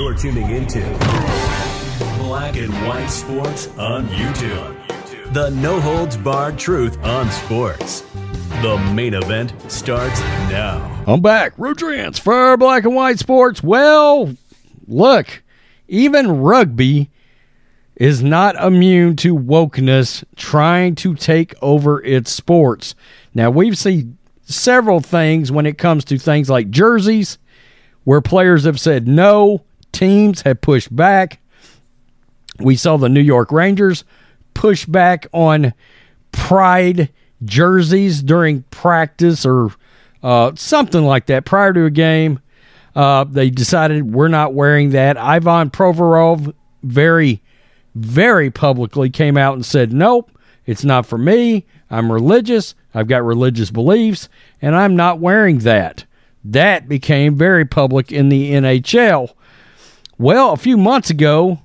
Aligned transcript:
You're 0.00 0.14
tuning 0.14 0.48
into 0.48 0.80
Black 2.16 2.56
and 2.56 2.72
White 2.88 3.08
Sports 3.08 3.68
on 3.76 4.08
YouTube. 4.08 5.34
The 5.34 5.50
no 5.50 5.78
holds 5.78 6.16
barred 6.16 6.58
truth 6.58 6.96
on 7.04 7.30
sports. 7.30 8.00
The 8.62 8.78
main 8.94 9.12
event 9.12 9.52
starts 9.70 10.18
now. 10.48 11.04
I'm 11.06 11.20
back. 11.20 11.52
Rodrance 11.58 12.18
for 12.18 12.56
Black 12.56 12.84
and 12.84 12.94
White 12.94 13.18
Sports. 13.18 13.62
Well, 13.62 14.34
look, 14.88 15.42
even 15.86 16.40
rugby 16.40 17.10
is 17.94 18.22
not 18.22 18.56
immune 18.56 19.16
to 19.16 19.36
wokeness 19.36 20.24
trying 20.34 20.94
to 20.94 21.14
take 21.14 21.54
over 21.60 22.02
its 22.02 22.32
sports. 22.32 22.94
Now, 23.34 23.50
we've 23.50 23.76
seen 23.76 24.16
several 24.44 25.00
things 25.00 25.52
when 25.52 25.66
it 25.66 25.76
comes 25.76 26.06
to 26.06 26.16
things 26.16 26.48
like 26.48 26.70
jerseys, 26.70 27.36
where 28.04 28.22
players 28.22 28.64
have 28.64 28.80
said 28.80 29.06
no, 29.06 29.62
teams 30.00 30.40
have 30.42 30.62
pushed 30.62 30.94
back. 30.96 31.40
We 32.58 32.74
saw 32.74 32.96
the 32.96 33.10
New 33.10 33.20
York 33.20 33.52
Rangers 33.52 34.04
push 34.54 34.86
back 34.86 35.26
on 35.32 35.74
pride 36.32 37.10
jerseys 37.44 38.22
during 38.22 38.62
practice 38.70 39.44
or 39.44 39.72
uh, 40.22 40.52
something 40.54 41.04
like 41.04 41.26
that 41.26 41.44
prior 41.44 41.74
to 41.74 41.84
a 41.84 41.90
game. 41.90 42.40
Uh, 42.96 43.24
they 43.24 43.50
decided 43.50 44.14
we're 44.14 44.28
not 44.28 44.54
wearing 44.54 44.90
that. 44.90 45.18
Ivan 45.18 45.68
Provorov 45.68 46.54
very, 46.82 47.42
very 47.94 48.50
publicly 48.50 49.10
came 49.10 49.36
out 49.36 49.52
and 49.54 49.66
said, 49.66 49.92
nope, 49.92 50.30
it's 50.64 50.84
not 50.84 51.04
for 51.04 51.18
me. 51.18 51.66
I'm 51.90 52.10
religious. 52.10 52.74
I've 52.94 53.06
got 53.06 53.22
religious 53.22 53.70
beliefs, 53.70 54.30
and 54.62 54.74
I'm 54.74 54.96
not 54.96 55.18
wearing 55.18 55.58
that. 55.58 56.06
That 56.42 56.88
became 56.88 57.36
very 57.36 57.66
public 57.66 58.10
in 58.10 58.30
the 58.30 58.52
NHL. 58.52 59.34
Well, 60.20 60.52
a 60.52 60.58
few 60.58 60.76
months 60.76 61.08
ago, 61.08 61.60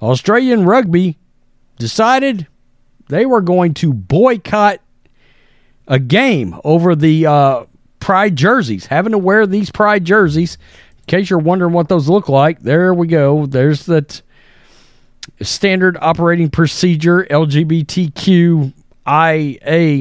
Australian 0.00 0.64
rugby 0.64 1.18
decided 1.78 2.46
they 3.10 3.26
were 3.26 3.42
going 3.42 3.74
to 3.74 3.92
boycott 3.92 4.80
a 5.86 5.98
game 5.98 6.58
over 6.64 6.96
the 6.96 7.26
uh, 7.26 7.66
pride 8.00 8.34
jerseys, 8.34 8.86
having 8.86 9.12
to 9.12 9.18
wear 9.18 9.46
these 9.46 9.70
pride 9.70 10.06
jerseys. 10.06 10.56
In 11.00 11.04
case 11.06 11.28
you're 11.28 11.38
wondering 11.38 11.74
what 11.74 11.90
those 11.90 12.08
look 12.08 12.30
like, 12.30 12.60
there 12.60 12.94
we 12.94 13.08
go. 13.08 13.44
There's 13.44 13.84
that 13.84 14.22
standard 15.42 15.98
operating 16.00 16.48
procedure 16.48 17.26
LGBTQIA 17.30 18.72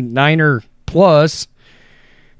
Niner 0.05 0.63
plus 0.85 1.49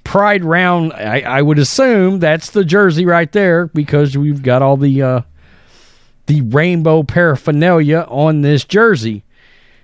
pride 0.06 0.46
round. 0.46 0.94
I, 0.94 1.20
I, 1.20 1.42
would 1.42 1.60
assume 1.60 2.20
that's 2.20 2.52
the 2.52 2.64
jersey 2.64 3.06
right 3.06 3.30
there 3.34 3.68
because 3.68 4.18
we've 4.18 4.42
got 4.42 4.62
all 4.62 4.78
the 4.78 5.02
uh, 5.02 5.22
the 6.28 6.42
rainbow 6.42 7.04
paraphernalia 7.04 8.06
on 8.10 8.42
this 8.42 8.64
jersey. 8.64 9.24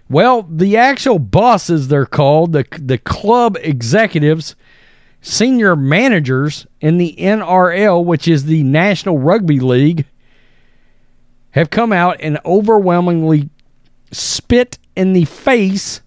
Well, 0.09 0.43
the 0.43 0.77
actual 0.77 1.19
bosses, 1.19 1.87
they're 1.87 2.05
called, 2.05 2.53
the, 2.53 2.65
the 2.79 2.97
club 2.97 3.57
executives, 3.61 4.55
senior 5.21 5.75
managers 5.75 6.67
in 6.81 6.97
the 6.97 7.15
NRL, 7.17 8.05
which 8.05 8.27
is 8.27 8.45
the 8.45 8.63
National 8.63 9.17
Rugby 9.17 9.59
League, 9.59 10.05
have 11.51 11.69
come 11.69 11.93
out 11.93 12.17
and 12.19 12.39
overwhelmingly 12.45 13.49
spit 14.11 14.77
in 14.95 15.13
the 15.13 15.25
face 15.25 16.01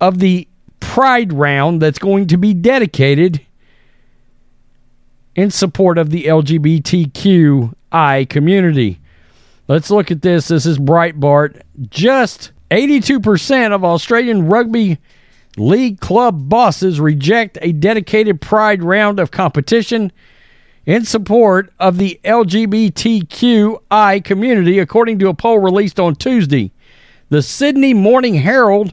of 0.00 0.20
the 0.20 0.48
pride 0.80 1.32
round 1.32 1.82
that's 1.82 1.98
going 1.98 2.26
to 2.28 2.36
be 2.36 2.54
dedicated 2.54 3.44
in 5.34 5.50
support 5.50 5.98
of 5.98 6.10
the 6.10 6.24
LGBTQI 6.24 8.28
community. 8.28 9.00
Let's 9.68 9.90
look 9.90 10.10
at 10.10 10.22
this. 10.22 10.48
This 10.48 10.66
is 10.66 10.78
Breitbart. 10.78 11.62
Just 11.88 12.52
82% 12.70 13.72
of 13.72 13.84
Australian 13.84 14.48
rugby 14.48 14.98
league 15.56 16.00
club 16.00 16.48
bosses 16.48 16.98
reject 16.98 17.58
a 17.60 17.72
dedicated 17.72 18.40
pride 18.40 18.82
round 18.82 19.20
of 19.20 19.30
competition 19.30 20.10
in 20.84 21.04
support 21.04 21.72
of 21.78 21.98
the 21.98 22.20
LGBTQI 22.24 24.24
community, 24.24 24.78
according 24.78 25.18
to 25.20 25.28
a 25.28 25.34
poll 25.34 25.58
released 25.58 26.00
on 26.00 26.16
Tuesday. 26.16 26.72
The 27.28 27.42
Sydney 27.42 27.94
Morning 27.94 28.34
Herald 28.34 28.92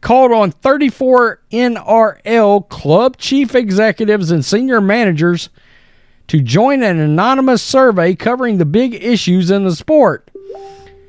called 0.00 0.32
on 0.32 0.52
34 0.52 1.42
NRL 1.50 2.68
club 2.68 3.18
chief 3.18 3.54
executives 3.54 4.30
and 4.30 4.44
senior 4.44 4.80
managers 4.80 5.50
to 6.28 6.40
join 6.40 6.82
an 6.82 6.98
anonymous 7.00 7.62
survey 7.62 8.14
covering 8.14 8.58
the 8.58 8.64
big 8.64 8.94
issues 8.94 9.50
in 9.50 9.64
the 9.64 9.74
sport. 9.74 10.30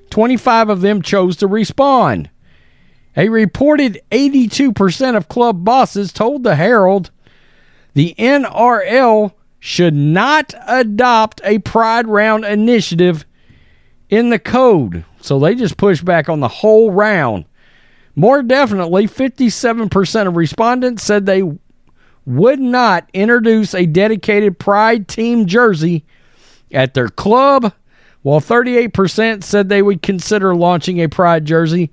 25 0.09 0.69
of 0.69 0.81
them 0.81 1.01
chose 1.01 1.35
to 1.37 1.47
respond. 1.47 2.29
A 3.15 3.29
reported 3.29 4.01
82% 4.11 5.15
of 5.15 5.27
club 5.27 5.63
bosses 5.63 6.11
told 6.13 6.43
the 6.43 6.55
Herald 6.55 7.11
the 7.93 8.15
NRL 8.17 9.33
should 9.59 9.93
not 9.93 10.53
adopt 10.67 11.41
a 11.43 11.59
Pride 11.59 12.07
Round 12.07 12.45
initiative 12.45 13.25
in 14.09 14.29
the 14.29 14.39
code. 14.39 15.03
So 15.21 15.37
they 15.37 15.53
just 15.55 15.77
pushed 15.77 16.05
back 16.05 16.29
on 16.29 16.39
the 16.39 16.47
whole 16.47 16.91
round. 16.91 17.45
More 18.15 18.41
definitely, 18.41 19.07
57% 19.07 20.27
of 20.27 20.35
respondents 20.35 21.03
said 21.03 21.25
they 21.25 21.41
would 22.29 22.59
not 22.59 23.09
introduce 23.13 23.73
a 23.73 23.87
dedicated 23.87 24.59
Pride 24.59 25.07
team 25.07 25.47
jersey 25.47 26.05
at 26.71 26.93
their 26.93 27.09
club, 27.09 27.73
while 28.21 28.39
38% 28.39 29.43
said 29.43 29.67
they 29.67 29.81
would 29.81 30.03
consider 30.03 30.55
launching 30.55 30.99
a 30.99 31.09
Pride 31.09 31.45
jersey, 31.45 31.91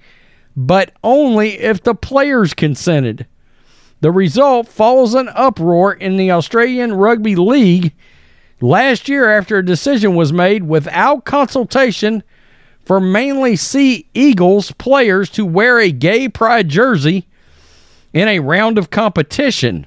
but 0.55 0.93
only 1.03 1.59
if 1.59 1.83
the 1.83 1.95
players 1.95 2.53
consented. 2.53 3.27
The 4.01 4.13
result 4.13 4.69
follows 4.69 5.15
an 5.15 5.31
uproar 5.31 5.95
in 5.95 6.19
the 6.19 6.31
Australian 6.31 6.93
Rugby 6.93 7.35
League 7.35 7.95
last 8.61 9.09
year 9.09 9.31
after 9.31 9.57
a 9.57 9.65
decision 9.65 10.15
was 10.15 10.35
made 10.35 10.65
without 10.65 11.25
consultation 11.25 12.23
for 12.85 13.01
mainly 13.01 13.57
Sea 13.57 14.07
Eagles 14.13 14.71
players 14.73 15.31
to 15.31 15.47
wear 15.47 15.81
a 15.81 15.91
gay 15.91 16.29
pride 16.29 16.69
jersey 16.69 17.27
in 18.13 18.29
a 18.29 18.39
round 18.39 18.77
of 18.77 18.91
competition. 18.91 19.87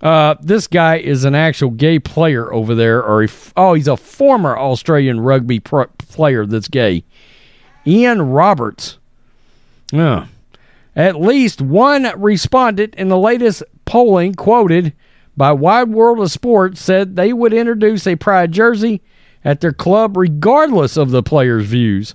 Uh, 0.00 0.34
this 0.40 0.66
guy 0.66 0.96
is 0.96 1.24
an 1.24 1.34
actual 1.34 1.70
gay 1.70 1.98
player 1.98 2.52
over 2.52 2.74
there, 2.74 3.02
or 3.02 3.26
oh, 3.56 3.74
he's 3.74 3.88
a 3.88 3.96
former 3.96 4.56
Australian 4.56 5.20
rugby 5.20 5.60
player 5.60 6.46
that's 6.46 6.68
gay. 6.68 7.04
Ian 7.86 8.22
Roberts. 8.22 8.98
Yeah. 9.92 10.26
At 10.96 11.20
least 11.20 11.60
one 11.60 12.10
respondent 12.16 12.94
in 12.94 13.08
the 13.08 13.18
latest 13.18 13.62
polling 13.84 14.34
quoted 14.34 14.94
by 15.36 15.52
Wide 15.52 15.88
World 15.88 16.20
of 16.20 16.30
Sports 16.30 16.80
said 16.80 17.16
they 17.16 17.32
would 17.32 17.52
introduce 17.52 18.06
a 18.06 18.16
pride 18.16 18.52
jersey 18.52 19.02
at 19.44 19.60
their 19.60 19.72
club 19.72 20.16
regardless 20.16 20.96
of 20.96 21.10
the 21.10 21.22
player's 21.22 21.66
views. 21.66 22.14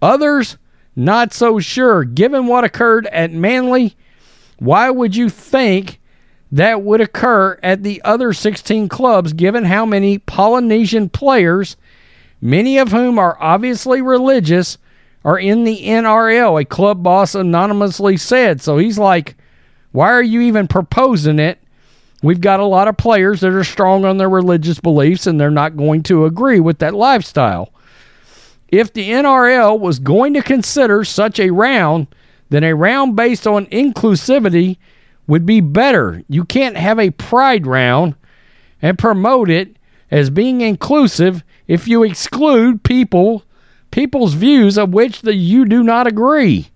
Others, 0.00 0.56
not 0.96 1.32
so 1.32 1.58
sure. 1.58 2.04
Given 2.04 2.46
what 2.46 2.64
occurred 2.64 3.06
at 3.06 3.32
Manly, 3.32 3.96
why 4.58 4.90
would 4.90 5.14
you 5.14 5.28
think 5.28 5.97
that 6.50 6.82
would 6.82 7.00
occur 7.00 7.58
at 7.62 7.82
the 7.82 8.00
other 8.02 8.32
16 8.32 8.88
clubs, 8.88 9.32
given 9.32 9.64
how 9.64 9.84
many 9.84 10.18
Polynesian 10.18 11.08
players, 11.08 11.76
many 12.40 12.78
of 12.78 12.90
whom 12.90 13.18
are 13.18 13.36
obviously 13.40 14.00
religious, 14.00 14.78
are 15.24 15.38
in 15.38 15.64
the 15.64 15.82
NRL, 15.84 16.60
a 16.60 16.64
club 16.64 17.02
boss 17.02 17.34
anonymously 17.34 18.16
said. 18.16 18.62
So 18.62 18.78
he's 18.78 18.98
like, 18.98 19.36
why 19.92 20.10
are 20.10 20.22
you 20.22 20.40
even 20.40 20.68
proposing 20.68 21.38
it? 21.38 21.60
We've 22.22 22.40
got 22.40 22.60
a 22.60 22.64
lot 22.64 22.88
of 22.88 22.96
players 22.96 23.40
that 23.40 23.52
are 23.52 23.64
strong 23.64 24.04
on 24.04 24.16
their 24.16 24.28
religious 24.28 24.80
beliefs 24.80 25.26
and 25.26 25.40
they're 25.40 25.50
not 25.50 25.76
going 25.76 26.02
to 26.04 26.24
agree 26.24 26.60
with 26.60 26.78
that 26.78 26.94
lifestyle. 26.94 27.72
If 28.68 28.92
the 28.92 29.10
NRL 29.10 29.78
was 29.78 29.98
going 29.98 30.34
to 30.34 30.42
consider 30.42 31.04
such 31.04 31.38
a 31.38 31.50
round, 31.50 32.08
then 32.50 32.64
a 32.64 32.74
round 32.74 33.14
based 33.14 33.46
on 33.46 33.66
inclusivity 33.66 34.78
would 35.28 35.46
be 35.46 35.60
better. 35.60 36.24
You 36.28 36.44
can't 36.44 36.76
have 36.76 36.98
a 36.98 37.10
pride 37.10 37.66
round 37.66 38.16
and 38.82 38.98
promote 38.98 39.48
it 39.50 39.76
as 40.10 40.30
being 40.30 40.62
inclusive 40.62 41.44
if 41.68 41.86
you 41.86 42.02
exclude 42.02 42.82
people 42.82 43.44
people's 43.90 44.34
views 44.34 44.76
of 44.76 44.92
which 44.92 45.22
the, 45.22 45.34
you 45.34 45.64
do 45.64 45.82
not 45.82 46.06
agree. 46.06 46.68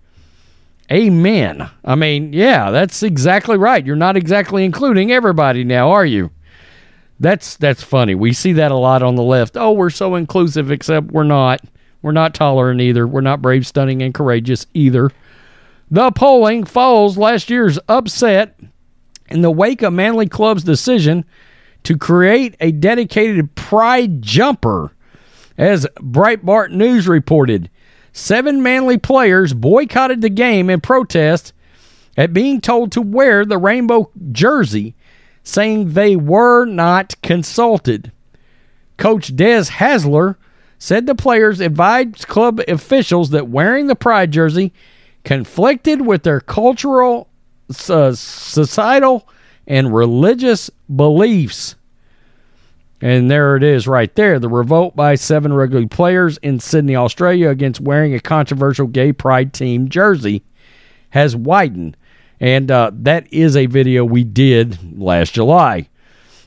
Amen. 0.90 1.68
I 1.84 1.94
mean, 1.94 2.32
yeah, 2.32 2.70
that's 2.70 3.02
exactly 3.02 3.56
right. 3.56 3.84
You're 3.84 3.96
not 3.96 4.16
exactly 4.16 4.64
including 4.64 5.10
everybody 5.10 5.64
now, 5.64 5.90
are 5.90 6.04
you? 6.04 6.30
That's 7.18 7.56
that's 7.56 7.82
funny. 7.82 8.14
We 8.14 8.32
see 8.32 8.52
that 8.54 8.72
a 8.72 8.76
lot 8.76 9.02
on 9.02 9.14
the 9.14 9.22
left. 9.22 9.56
Oh, 9.56 9.72
we're 9.72 9.90
so 9.90 10.16
inclusive 10.16 10.70
except 10.70 11.12
we're 11.12 11.22
not. 11.22 11.60
We're 12.02 12.12
not 12.12 12.34
tolerant 12.34 12.80
either. 12.80 13.06
We're 13.06 13.20
not 13.20 13.40
brave, 13.40 13.64
stunning 13.64 14.02
and 14.02 14.12
courageous 14.12 14.66
either. 14.74 15.12
The 15.92 16.10
polling 16.10 16.64
follows 16.64 17.18
last 17.18 17.50
year's 17.50 17.78
upset 17.86 18.58
in 19.28 19.42
the 19.42 19.50
wake 19.50 19.82
of 19.82 19.92
Manly 19.92 20.26
Club's 20.26 20.64
decision 20.64 21.26
to 21.82 21.98
create 21.98 22.56
a 22.60 22.72
dedicated 22.72 23.54
pride 23.56 24.22
jumper. 24.22 24.94
As 25.58 25.86
Breitbart 25.98 26.70
News 26.70 27.06
reported, 27.06 27.68
seven 28.10 28.62
Manly 28.62 28.96
players 28.96 29.52
boycotted 29.52 30.22
the 30.22 30.30
game 30.30 30.70
in 30.70 30.80
protest 30.80 31.52
at 32.16 32.32
being 32.32 32.62
told 32.62 32.90
to 32.92 33.02
wear 33.02 33.44
the 33.44 33.58
rainbow 33.58 34.10
jersey, 34.32 34.94
saying 35.44 35.92
they 35.92 36.16
were 36.16 36.64
not 36.64 37.20
consulted. 37.20 38.10
Coach 38.96 39.36
Des 39.36 39.64
Hasler 39.64 40.36
said 40.78 41.04
the 41.04 41.14
players 41.14 41.60
advised 41.60 42.28
club 42.28 42.62
officials 42.66 43.28
that 43.28 43.48
wearing 43.50 43.88
the 43.88 43.94
pride 43.94 44.30
jersey 44.30 44.72
conflicted 45.24 46.04
with 46.04 46.22
their 46.22 46.40
cultural, 46.40 47.28
uh, 47.88 48.12
societal, 48.12 49.28
and 49.66 49.94
religious 49.94 50.70
beliefs. 50.94 51.76
And 53.00 53.30
there 53.30 53.56
it 53.56 53.64
is 53.64 53.88
right 53.88 54.14
there. 54.14 54.38
The 54.38 54.48
revolt 54.48 54.94
by 54.94 55.16
seven 55.16 55.52
rugby 55.52 55.86
players 55.86 56.38
in 56.38 56.60
Sydney, 56.60 56.94
Australia 56.94 57.48
against 57.48 57.80
wearing 57.80 58.14
a 58.14 58.20
controversial 58.20 58.86
gay 58.86 59.12
pride 59.12 59.52
team 59.52 59.88
jersey 59.88 60.44
has 61.10 61.34
widened. 61.34 61.96
And 62.38 62.70
uh, 62.70 62.92
that 62.94 63.32
is 63.32 63.56
a 63.56 63.66
video 63.66 64.04
we 64.04 64.24
did 64.24 64.98
last 64.98 65.34
July. 65.34 65.88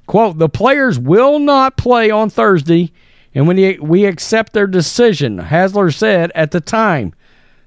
Quote 0.07 0.37
The 0.37 0.49
players 0.49 0.99
will 0.99 1.39
not 1.39 1.77
play 1.77 2.09
on 2.09 2.29
Thursday, 2.29 2.91
and 3.33 3.47
when 3.47 3.79
we 3.81 4.05
accept 4.05 4.53
their 4.53 4.67
decision, 4.67 5.39
Hasler 5.39 5.93
said 5.93 6.31
at 6.35 6.51
the 6.51 6.61
time. 6.61 7.13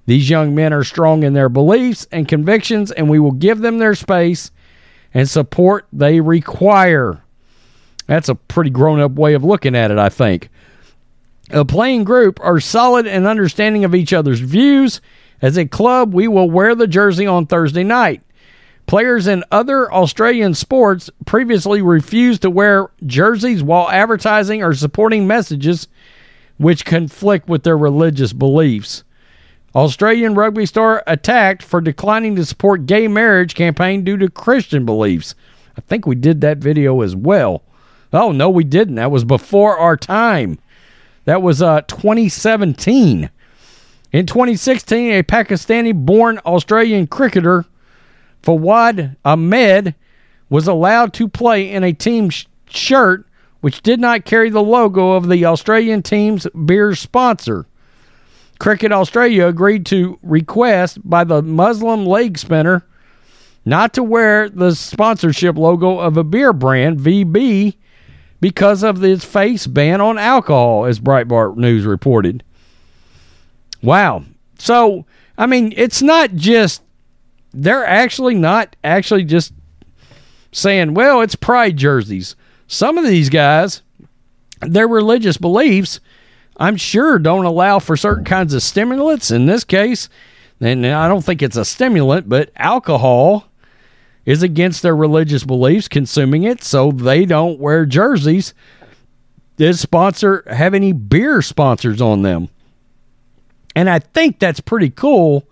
These 0.08 0.31
young 0.31 0.55
men 0.55 0.72
are 0.72 0.84
strong 0.84 1.22
in 1.22 1.34
their 1.34 1.50
beliefs 1.50 2.06
and 2.10 2.26
convictions, 2.26 2.90
and 2.90 3.10
we 3.10 3.19
will 3.19 3.32
give 3.32 3.58
them 3.58 3.76
their 3.76 3.94
space 3.94 4.50
and 5.12 5.28
support 5.28 5.87
they 5.93 6.19
require. 6.19 7.20
That's 8.06 8.31
a 8.31 8.34
pretty 8.34 8.70
grown 8.70 9.00
up 9.00 9.12
way 9.12 9.34
of 9.34 9.44
looking 9.44 9.76
at 9.76 9.90
it, 9.90 9.99
I 9.99 10.08
think. 10.08 10.49
A 11.50 11.62
playing 11.62 12.05
group 12.05 12.40
are 12.43 12.58
solid 12.58 13.06
and 13.06 13.26
understanding 13.26 13.84
of 13.84 13.94
each 13.94 14.14
other's 14.14 14.40
views. 14.40 15.02
As 15.43 15.58
a 15.58 15.66
club, 15.66 16.14
we 16.14 16.26
will 16.26 16.50
wear 16.50 16.75
the 16.75 16.87
jersey 16.87 17.26
on 17.26 17.44
Thursday 17.44 17.84
night. 17.84 18.22
Players 18.87 19.26
in 19.26 19.44
other 19.50 19.93
Australian 19.93 20.55
sports 20.55 21.10
previously 21.26 21.82
refused 21.82 22.40
to 22.40 22.50
wear 22.50 22.88
jerseys 23.05 23.62
while 23.62 23.90
advertising 23.90 24.62
or 24.62 24.72
supporting 24.72 25.26
messages 25.26 25.87
which 26.56 26.87
conflict 26.87 27.46
with 27.46 27.62
their 27.62 27.76
religious 27.76 28.32
beliefs. 28.32 29.05
Australian 29.75 30.35
rugby 30.35 30.67
star 30.67 31.03
attacked 31.06 31.62
for 31.62 31.81
declining 31.81 32.35
to 32.37 32.44
support 32.44 32.87
gay 32.87 33.06
marriage 33.06 33.55
campaign 33.55 34.03
due 34.03 34.17
to 34.17 34.31
Christian 34.31 34.85
beliefs. 34.87 35.35
I 35.76 35.81
think 35.82 36.06
we 36.06 36.15
did 36.15 36.41
that 36.41 36.59
video 36.59 37.03
as 37.03 37.15
well. 37.15 37.62
Oh 38.12 38.32
no, 38.32 38.49
we 38.49 38.65
didn't. 38.65 38.94
That 38.94 39.11
was 39.11 39.25
before 39.25 39.79
our 39.79 39.97
time. 39.97 40.59
That 41.26 41.43
was 41.43 41.61
uh 41.61 41.82
2017. 41.82 43.31
In 44.11 44.25
2016, 44.25 45.12
a 45.12 45.23
Pakistani-born 45.23 46.38
Australian 46.38 47.06
cricketer, 47.06 47.67
Fawad 48.43 49.17
Ahmed, 49.23 49.94
was 50.49 50.67
allowed 50.67 51.12
to 51.12 51.29
play 51.29 51.70
in 51.70 51.85
a 51.85 51.93
team 51.93 52.31
sh- 52.31 52.47
shirt 52.70 53.26
which 53.61 53.82
did 53.82 54.00
not 54.00 54.25
carry 54.25 54.49
the 54.49 54.62
logo 54.62 55.12
of 55.12 55.29
the 55.29 55.44
Australian 55.44 56.03
team's 56.03 56.47
beer 56.65 56.94
sponsor. 56.94 57.67
Cricket 58.58 58.93
Australia 58.93 59.46
agreed 59.46 59.87
to 59.87 60.19
request 60.22 60.99
by 61.08 61.25
the 61.25 61.43
Muslim 61.43 62.05
leg 62.05 62.38
spinner 62.38 62.84
not 63.64 63.93
to 63.93 64.02
wear 64.02 64.49
the 64.49 64.75
sponsorship 64.75 65.56
logo 65.56 65.99
of 65.99 66.16
a 66.16 66.25
beer 66.25 66.52
brand, 66.52 66.99
VB, 66.99 67.75
because 68.40 68.82
of 68.82 69.05
its 69.05 69.25
face 69.25 69.66
ban 69.66 70.00
on 70.00 70.16
alcohol, 70.16 70.87
as 70.87 71.00
Breitbart 71.00 71.56
News 71.56 71.84
reported. 71.84 72.43
Wow. 73.82 74.25
So, 74.58 75.05
I 75.37 75.46
mean, 75.46 75.75
it's 75.76 76.00
not 76.00 76.34
just, 76.34 76.82
they're 77.52 77.84
actually 77.84 78.34
not 78.34 78.75
actually 78.82 79.25
just 79.25 79.52
saying, 80.50 80.94
well, 80.94 81.20
it's 81.20 81.34
pride 81.34 81.76
jerseys. 81.76 82.37
Some 82.66 82.96
of 82.96 83.05
these 83.05 83.28
guys, 83.28 83.82
their 84.60 84.88
religious 84.88 85.37
beliefs, 85.37 86.00
I'm 86.58 86.76
sure 86.76 87.19
don't 87.19 87.44
allow 87.44 87.78
for 87.78 87.96
certain 87.96 88.25
kinds 88.25 88.52
of 88.55 88.62
stimulants. 88.62 89.31
In 89.31 89.46
this 89.46 89.64
case, 89.64 90.08
and 90.60 90.84
I 90.87 91.06
don't 91.08 91.25
think 91.25 91.43
it's 91.43 91.56
a 91.56 91.64
stimulant, 91.64 92.28
but 92.28 92.50
alcohol 92.56 93.46
is 94.26 94.43
against 94.43 94.82
their 94.82 94.96
religious 94.96 95.44
beliefs 95.44 95.88
consuming 95.88 96.43
it, 96.43 96.62
so 96.62 96.90
they 96.90 97.25
don't 97.25 97.60
wear 97.60 97.87
jerseys 97.87 98.55
that 99.56 99.75
sponsor 99.75 100.44
have 100.49 100.75
any 100.75 100.93
beer 100.93 101.43
sponsors 101.43 102.00
on 102.00 102.22
them. 102.22 102.49
And 103.75 103.88
I 103.88 104.00
think 104.00 104.38
that's 104.38 104.60
pretty 104.60 104.90
cool 104.90 105.49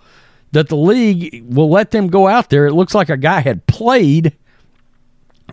that 0.52 0.68
the 0.68 0.76
league 0.76 1.44
will 1.46 1.70
let 1.70 1.90
them 1.90 2.08
go 2.08 2.26
out 2.26 2.50
there. 2.50 2.66
It 2.66 2.74
looks 2.74 2.94
like 2.94 3.08
a 3.08 3.16
guy 3.16 3.40
had 3.40 3.66
played 3.66 4.32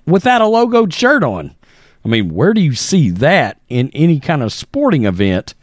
without 0.05 0.41
a 0.41 0.45
logoed 0.45 0.93
shirt 0.93 1.23
on. 1.23 1.55
I 2.05 2.07
mean, 2.07 2.33
where 2.33 2.53
do 2.53 2.61
you 2.61 2.73
see 2.73 3.09
that 3.11 3.59
in 3.69 3.89
any 3.93 4.19
kind 4.19 4.43
of 4.43 4.51
sporting 4.51 5.05
event 5.05 5.55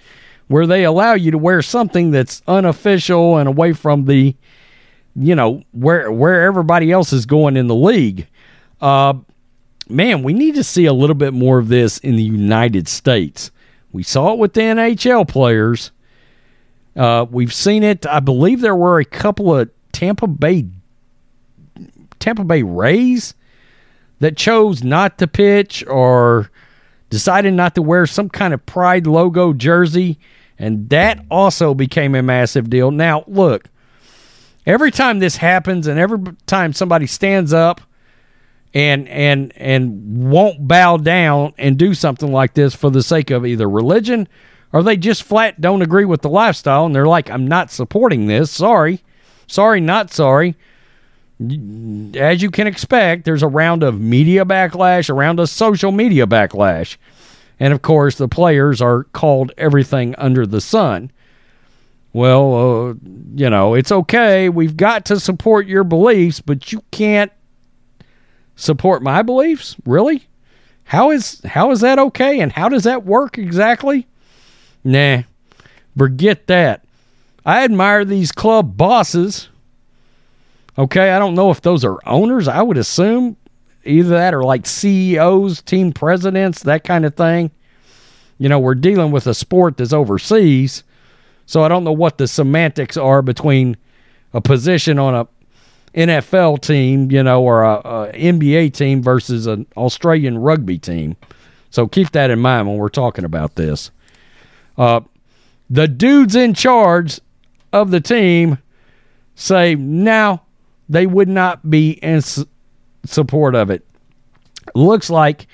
where 0.49 0.67
they 0.67 0.85
allow 0.85 1.15
you 1.15 1.31
to 1.31 1.39
wear 1.39 1.63
something 1.63 2.11
that's 2.11 2.43
unofficial 2.47 3.37
and 3.37 3.49
away 3.49 3.73
from 3.73 4.07
the, 4.07 4.35
you 5.15 5.35
know, 5.35 5.63
where 5.73 6.11
where 6.11 6.43
everybody 6.43 6.91
else 6.91 7.13
is 7.13 7.27
going 7.27 7.57
in 7.57 7.67
the 7.67 7.75
league? 7.75 8.27
Uh, 8.81 9.15
man, 9.89 10.23
we 10.23 10.33
need 10.33 10.55
to 10.55 10.65
see 10.65 10.87
a 10.87 10.93
little 10.93 11.15
bit 11.15 11.35
more 11.35 11.59
of 11.59 11.69
this 11.69 11.99
in 11.99 12.17
the 12.17 12.23
United 12.23 12.89
States. 12.89 13.51
We 13.93 14.03
saw 14.03 14.33
it 14.33 14.39
with 14.39 14.55
the 14.55 14.63
NHL 14.63 15.29
players. 15.29 15.91
Uh, 16.97 17.27
we've 17.31 17.53
seen 17.53 17.83
it. 17.83 18.07
I 18.07 18.21
believe 18.21 18.61
there 18.61 18.77
were 18.77 18.99
a 18.99 19.05
couple 19.05 19.57
of 19.57 19.71
Tampa 19.93 20.27
Bay 20.27 20.67
Tampa 22.19 22.45
Bay 22.45 22.63
Rays 22.63 23.35
that 24.21 24.37
chose 24.37 24.85
not 24.85 25.19
to 25.19 25.27
pitch 25.27 25.85
or 25.87 26.51
decided 27.09 27.55
not 27.55 27.75
to 27.75 27.83
wear 27.83 28.07
some 28.07 28.29
kind 28.29 28.55
of 28.55 28.65
pride 28.65 29.07
logo 29.07 29.53
jersey. 29.53 30.19
And 30.59 30.89
that 30.91 31.25
also 31.31 31.75
became 31.75 32.15
a 32.15 32.23
massive 32.23 32.71
deal. 32.71 32.91
Now, 32.91 33.25
look, 33.27 33.65
every 34.67 34.91
time 34.91 35.19
this 35.19 35.37
happens 35.37 35.87
and 35.87 35.99
every 35.99 36.19
time 36.47 36.73
somebody 36.73 37.07
stands 37.07 37.53
up 37.53 37.81
and 38.73 39.09
and 39.09 39.53
and 39.57 40.31
won't 40.31 40.69
bow 40.69 40.97
down 40.97 41.53
and 41.59 41.77
do 41.77 41.93
something 41.93 42.31
like 42.31 42.55
this 42.55 42.73
for 42.73 42.89
the 42.89 43.03
sake 43.03 43.31
of 43.31 43.45
either 43.45 43.69
religion 43.69 44.29
or 44.73 44.85
they 44.85 44.97
just 44.97 45.25
flat 45.25 45.61
don't 45.61 45.83
agree 45.83 46.05
with 46.05 46.23
the 46.23 46.29
lifestyle 46.29 46.87
and 46.87 46.95
they're 46.95 47.09
like 47.09 47.31
I'm 47.31 47.49
not 47.49 47.73
supporting 47.73 48.27
this. 48.27 48.51
Sorry. 48.51 49.03
Sorry, 49.49 49.81
not 49.81 50.13
sorry 50.13 50.55
as 52.17 52.43
you 52.43 52.51
can 52.51 52.67
expect, 52.67 53.25
there's 53.25 53.43
a 53.43 53.49
round 53.49 53.83
of 53.83 54.01
media 54.01 54.45
backlash, 54.45 55.09
a 55.09 55.15
round 55.15 55.41
of 55.41 55.49
social 55.49 55.91
media 55.91 56.27
backlash. 56.27 56.97
And 57.59 57.73
of 57.73 57.83
course, 57.83 58.17
the 58.17 58.29
players 58.29 58.81
are 58.83 59.05
called 59.05 59.53
everything 59.57 60.15
under 60.17 60.47
the 60.47 60.61
sun. 60.61 61.11
Well, 62.13 62.55
uh, 62.55 62.95
you 63.35 63.49
know, 63.49 63.75
it's 63.75 63.93
okay. 63.93 64.49
We've 64.49 64.77
got 64.77 65.05
to 65.07 65.21
support 65.21 65.67
your 65.67 65.85
beliefs, 65.85 66.41
but 66.41 66.73
you 66.73 66.83
can't 66.91 67.33
support 68.61 69.03
my 69.03 69.23
beliefs? 69.23 69.77
Really? 69.85 70.27
How 70.85 71.11
is 71.11 71.41
how 71.45 71.71
is 71.71 71.81
that 71.81 71.99
okay 71.99 72.41
and 72.41 72.53
how 72.53 72.69
does 72.69 72.85
that 72.85 73.05
work 73.05 73.39
exactly? 73.39 74.07
Nah. 74.85 75.23
Forget 75.97 76.47
that. 76.47 76.85
I 77.45 77.65
admire 77.65 78.05
these 78.05 78.33
club 78.33 78.77
bosses 78.77 79.49
Okay, 80.79 81.11
I 81.11 81.19
don't 81.19 81.35
know 81.35 81.51
if 81.51 81.61
those 81.61 81.85
are 81.85 81.99
owners. 82.07 82.49
I 82.49 82.63
would 82.63 82.79
assume 82.79 83.37
either 83.85 84.11
that 84.11 84.35
or 84.35 84.43
like 84.43 84.67
CEOs, 84.67 85.63
team 85.63 85.93
presidents, 85.93 86.63
that 86.63 86.85
kind 86.85 87.05
of 87.05 87.15
thing. 87.15 87.51
You 88.39 88.49
know, 88.49 88.59
we're 88.59 88.75
dealing 88.75 89.11
with 89.11 89.27
a 89.27 89.35
sport 89.35 89.77
that's 89.77 89.93
overseas. 89.93 90.85
So 91.47 91.63
I 91.65 91.69
don't 91.69 91.85
know 91.85 91.93
what 91.93 92.19
the 92.19 92.29
semantics 92.29 92.97
are 92.97 93.23
between 93.23 93.77
a 94.33 94.41
position 94.41 94.99
on 94.99 95.15
a 95.15 95.29
NFL 95.95 96.61
team, 96.63 97.11
you 97.11 97.23
know, 97.23 97.43
or 97.43 97.65
a, 97.65 97.75
a 97.75 98.13
NBA 98.13 98.73
team 98.75 99.03
versus 99.03 99.47
an 99.47 99.67
Australian 99.77 100.39
rugby 100.39 100.79
team. 100.79 101.17
So 101.71 101.89
keep 101.89 102.13
that 102.13 102.31
in 102.31 102.39
mind 102.39 102.69
when 102.69 102.77
we're 102.77 102.89
talking 102.89 103.25
about 103.25 103.57
this. 103.57 103.91
Uh, 104.79 105.01
the 105.69 105.89
dudes 105.89 106.35
in 106.35 106.55
charge 106.55 107.21
of 107.73 107.91
the 107.91 108.01
team 108.01 108.59
say 109.35 109.75
now 109.75 110.43
they 110.91 111.07
would 111.07 111.29
not 111.29 111.71
be 111.71 111.93
in 111.93 112.17
s- 112.17 112.45
support 113.07 113.55
of 113.55 113.71
it. 113.71 113.87
Looks 114.75 115.09
like 115.09 115.47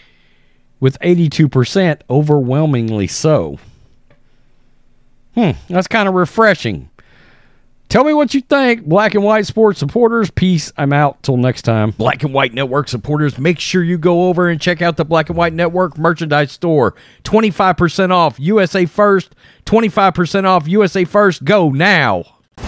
with 0.81 0.99
82%, 1.01 2.01
overwhelmingly 2.11 3.07
so. 3.07 3.59
Hmm, 5.35 5.51
that's 5.69 5.87
kind 5.87 6.09
of 6.09 6.15
refreshing. 6.15 6.89
Tell 7.89 8.03
me 8.03 8.13
what 8.13 8.35
you 8.35 8.41
think, 8.41 8.85
black 8.85 9.15
and 9.15 9.23
white 9.23 9.47
sports 9.47 9.79
supporters. 9.79 10.29
Peace. 10.31 10.73
I'm 10.77 10.93
out. 10.93 11.23
Till 11.23 11.37
next 11.37 11.63
time. 11.63 11.93
Black 11.93 12.25
and 12.25 12.35
White 12.35 12.53
Network 12.53 12.89
supporters, 12.89 13.39
make 13.39 13.61
sure 13.61 13.83
you 13.83 13.97
go 13.97 14.29
over 14.29 14.49
and 14.49 14.61
check 14.61 14.83
out 14.83 14.97
the 14.97 15.05
Black 15.05 15.29
and 15.29 15.39
White 15.39 15.53
Network 15.53 15.97
merchandise 15.97 16.51
store. 16.51 16.95
25% 17.23 18.11
off 18.11 18.41
USA 18.41 18.87
First, 18.87 19.37
25% 19.67 20.45
off 20.45 20.67
USA 20.67 21.05
First. 21.05 21.45
Go 21.45 21.71
now. 21.71 22.25